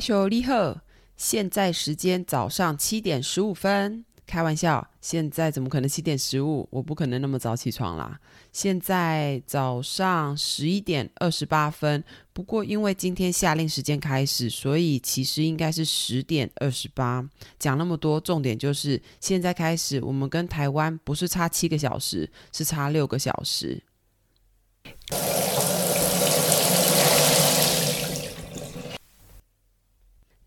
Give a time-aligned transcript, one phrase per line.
[0.00, 0.80] 嗨，小李贺，
[1.18, 4.02] 现在时间早上七点十五分。
[4.26, 6.66] 开玩笑，现在怎么可能七点十五？
[6.70, 8.18] 我不可能那么早起床啦。
[8.50, 12.02] 现在早上十一点二十八分。
[12.32, 17.22] 不过因为今天下令时间开始，所以其实应该是十点二十八。
[17.58, 23.82] 讲那么多，重点就是现在开始，我们跟台湾不是差七个小时，是差六个小时。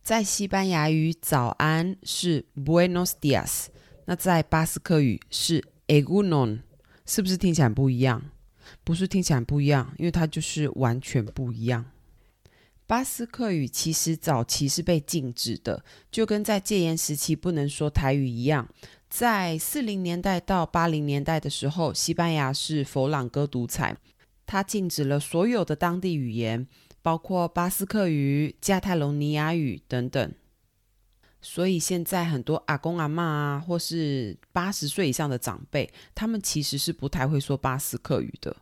[0.04, 3.68] 在西班牙语，早安是 Buenos dias”，。
[4.04, 6.60] 那在巴斯克语是 Egunon，
[7.06, 8.22] 是不是听起来不一样？
[8.84, 11.86] 不是听起来不一样，因为它就是完全不一样。
[12.86, 18.68] 巴斯克语其实早期是被禁止的，就跟在戒严时期不能说台语一样。
[19.10, 23.96] 在四零年代到八零年代的时候，西班牙是佛朗哥独裁，
[24.46, 26.68] 它禁止了所有的当地语言，
[27.04, 30.34] 包括巴斯克语、加泰隆尼亚语等等。
[31.40, 38.56] 所以现在很多阿公阿嬷啊，或是八十岁以上的长辈，他们其实是不太会说巴斯克语的。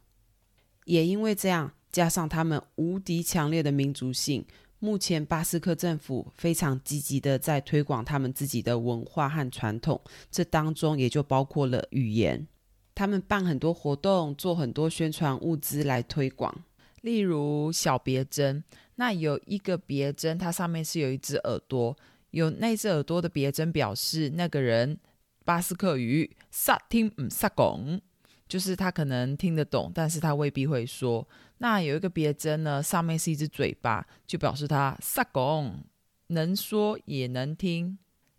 [0.86, 4.44] 也因为这样，加上他们无敌强烈的民族性，
[4.80, 12.48] 目前巴斯克政府非常积极的在推广他们自己的文化和传统，这当中也就包括了语言。
[12.96, 16.64] 他们办很多活动，做很多宣传物资来推广，
[17.02, 18.64] 例如小别针。
[18.96, 21.96] 那有一个别针，它上面是有一只耳朵。
[22.32, 24.98] 有那只耳朵的别针表示那个人
[25.44, 28.00] 巴斯克语萨听唔萨贡，
[28.48, 31.28] 就是他可能听得懂，但是他未必会说。
[31.58, 35.84] 那有一个别针呢，上面是一只嘴巴，就表示他萨贡，
[36.28, 37.98] 能说也能听。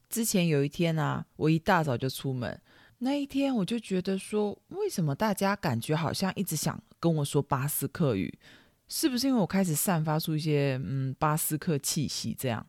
[0.08, 2.58] 之前有一天啊，我一大早就出门，
[3.04, 8.32] 那一天我就觉得说，为什么大家感觉好像一直想跟我说巴斯克语？
[8.86, 12.64] 是不是因为我开始散发出一些嗯巴斯克气息这样？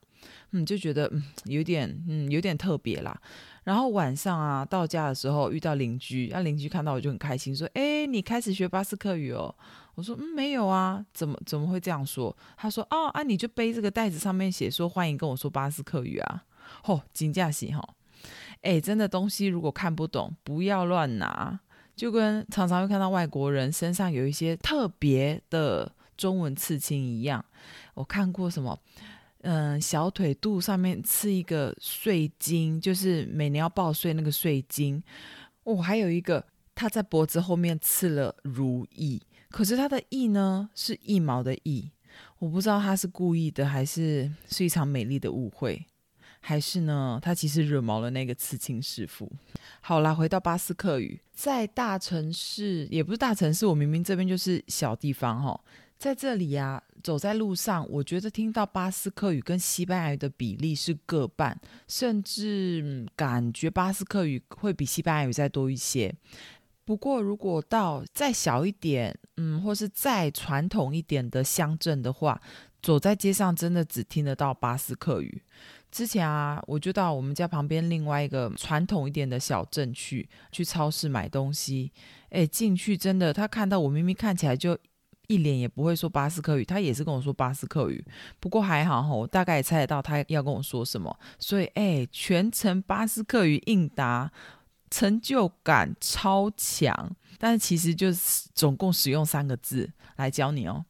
[0.50, 3.16] 嗯，就觉得嗯有点嗯有点特别啦。
[3.64, 9.54] 然后晚上啊到家的时候遇到邻居，那邻居看到我就很开心，说：“哎，你开始学巴斯克语哦？”
[9.94, 16.44] 我说：“嗯，没有啊，怎么怎么会这样说？”他说：“哦啊，你就背这个袋子，上面写说欢迎跟我说巴斯克语啊。”
[16.82, 17.88] 吼，金价喜哈，
[18.64, 21.60] 哎，真的东西如果看不懂，不要乱拿。
[21.96, 27.46] 就跟常常会看到外国人身上有一些特别的中文刺青一样，
[27.94, 28.78] 我看过什么。
[29.42, 35.04] 嗯，小腿肚上面刺一个税金，就是每年要报税那个税金。
[35.66, 41.92] 哦，还有一个，他在脖子后面刺了如意，可是他的意呢是一毛的意，
[42.40, 45.86] 我不知道他是故意的，还是是一场美丽的误会，
[46.46, 49.32] 还是呢他其实惹毛了那个刺青师傅。
[49.80, 55.60] 好啦，回到巴斯克语，在大城市也不是大城市，我明明这边就是小地方哈。
[55.98, 66.14] 在这里呀、啊，走在路上，我觉得听到巴斯克语跟西班牙语的比例是各半，甚至感觉巴斯克语会比西班牙语再多一些。
[66.84, 72.42] 不过，如果到再小一点，嗯，或是再传统一点的乡镇的话，
[72.82, 75.42] 走在街上真的只听得到巴斯克语。
[75.94, 81.92] 之前啊，我就到我们家旁边另外一个传统一点的小镇去，去超市买东西。
[82.32, 84.76] 诶，进去真的，他看到我明明看起来就。
[85.28, 88.06] 一脸也不会说巴斯克语，他也是跟我说巴斯克语。
[88.42, 91.18] 不过还好哈，我大概也猜得到他要跟我说什么。
[91.40, 94.30] 所以哎，全程巴斯克语应答，
[94.92, 97.16] 成就感超强。
[97.40, 100.86] 但是其实就是总共使用三个字来教你哦。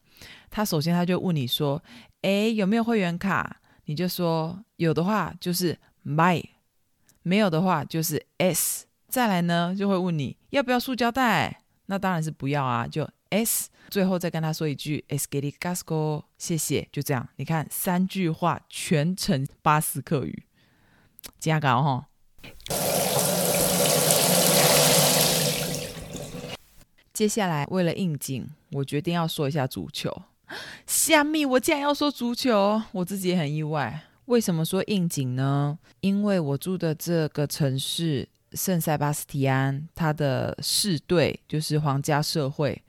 [0.49, 1.81] 他首先他就问你说，
[2.23, 3.61] 哎，有没有会员卡？
[3.85, 6.43] 你就说有的话就是 my，
[7.21, 8.85] 没有的话就是 s。
[9.07, 11.61] 再来呢，就会问你要不要塑胶袋？
[11.87, 13.69] 那当然是不要啊，就 s。
[13.89, 17.27] 最后再跟他说一句 “esqueri casco”，谢谢，就这样。
[17.35, 20.45] 你看三句话全程巴斯克语，
[21.37, 22.07] 加高哈。
[27.11, 30.23] 接下来为了应景，我决定要说一下足球。
[30.87, 34.03] 虾米，我竟然要说足球，我自己也很意外。
[34.25, 35.77] 为什么说应景呢？
[35.99, 42.81] 因为我住的这个城市圣塞巴斯蒂安，它的市队就是皇家社会。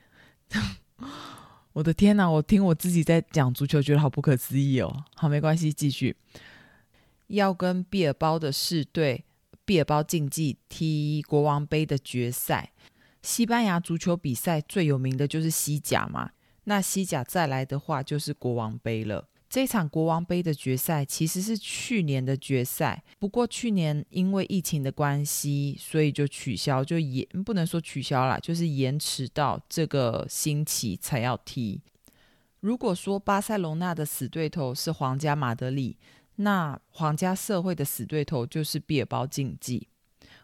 [1.73, 2.31] 我的天哪！
[2.31, 5.05] 我听我自己在讲足球，觉得好不可思议哦。
[5.17, 6.17] 好，没关系，继续。
[7.27, 9.25] 要跟毕尔包的市队
[9.65, 12.71] 毕尔包竞技踢国王杯的决赛。
[13.23, 16.31] 西班牙足球比赛最有名的就是西甲嘛，
[16.65, 19.29] 那西甲再来的话就是国王杯了。
[19.49, 31.81] 这场国王杯的决赛其实是去年的决赛，不过去年因为疫情的关系，所以就取消，就延不能说取消啦，就是延迟到这个星期才要踢。
[32.59, 35.99] 如果说巴塞罗那的死对头是皇家马德里，
[36.37, 39.87] 那皇家社会的死对头就是毕尔包竞技。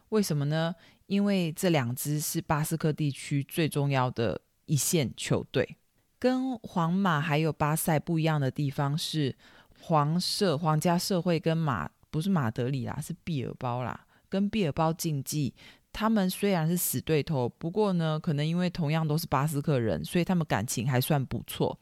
[0.09, 0.73] 为什么呢？
[1.07, 5.75] 因为这两支是巴斯克地区最重要的一线球队。
[6.21, 9.35] 跟皇马还有巴塞不一样的地方是，
[9.79, 15.51] 皇社皇家社会跟马不是马德里啦，是毕尔包啦，跟毕尔包竞技。
[15.91, 21.75] 他们虽然是死对头，不过呢，可能因为同样都是巴斯克人，所以他们感情还算不错。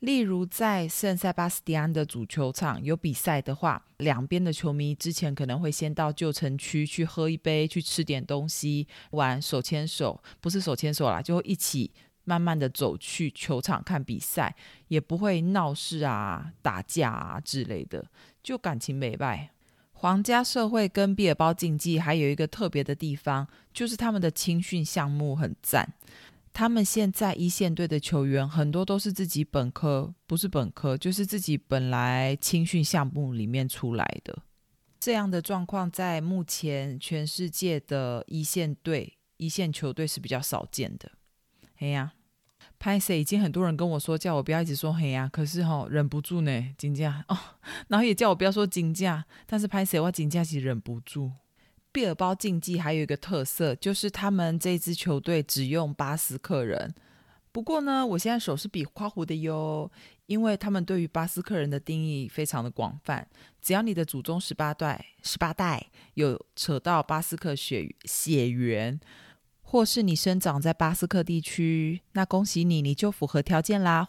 [0.00, 11.90] 例如在圣塞巴斯蒂安的主球场有比赛的话，两边的球迷之前可能会先到旧城区去喝一杯，去吃点东西，玩手牵手，不是手牵手啦，就一起
[12.28, 14.54] 慢慢的走去球场看比赛，
[14.88, 18.04] 也不会闹事啊、打架啊之类的，
[18.42, 19.50] 就感情美败。
[19.92, 25.94] 皇家社会跟毕尔包竞技还有一个特别的地方，就是他们的青训项目很赞。
[26.52, 34.42] 他们现在一线队的球员很多都是自己本科，不是本科，就是自己本来青训项目里面出来的。
[35.00, 41.10] 这样的状况在目前全世界的一线队、一线球队是比较少见的。
[41.78, 42.12] 哎呀。
[42.78, 47.36] 拍谢已经很多人跟我说，叫我不要一直说黑啊，可是哈、忍不住呢，金价哦，
[47.88, 51.32] 然后也叫我不要说金价，但是拍谢我金价其实忍不住。
[51.90, 56.94] 毕尔包竞技还有一个特色，就是他们这支球队只用巴斯克人。
[57.50, 59.90] 不过呢，我现在手是比夸胡的哟，
[60.26, 63.26] 因为他们对于巴斯克人的定义非常的广泛，
[63.60, 65.84] 只要你的祖宗十八代十八代
[66.14, 69.00] 有扯到巴斯克血血缘。
[69.70, 74.08] 或是你生长在巴斯克地区，那恭喜你，你就符合条件啦。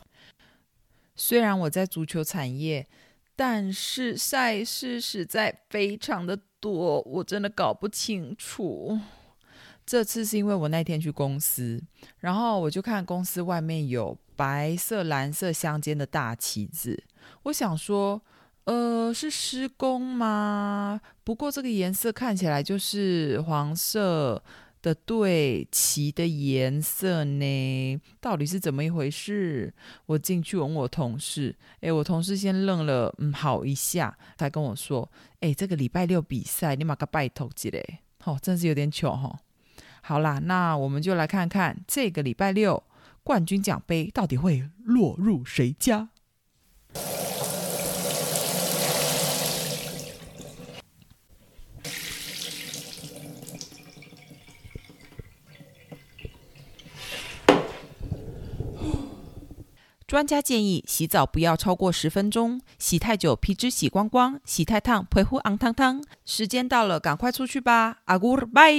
[1.18, 2.88] 虽然我在足球产业，
[3.36, 8.98] 但是赛事实在非常的多，我真的搞不清楚。
[9.86, 11.84] 这次是因为我那天去公司，
[12.20, 17.04] 然后我就看公司外面有白色、蓝色相间的大旗子，
[17.44, 18.22] 我想说，
[18.64, 21.02] 呃，是施工吗？
[21.26, 24.42] 不过这个颜色看起来就是黄色。
[24.82, 28.02] 的队旗的颜色呢？
[28.22, 29.74] 到底是怎么一回事？
[30.06, 35.10] 我进去问我同事，诶，我同事先愣了，嗯，好一下，才跟我说，
[35.42, 39.40] 诶，这个礼拜六比赛，你马个拜托之类，哦，真是有点糗哈、哦。
[40.02, 42.82] 好啦，那我们就来看看这个礼拜六
[43.24, 46.10] 冠军奖杯到底会落入谁家。
[60.10, 66.04] 专家建议洗澡不要超过十分钟，洗太久皮脂洗光光，洗太烫皮肤红烫烫。
[66.26, 68.74] 时间到了，赶快出去吧，阿古拜。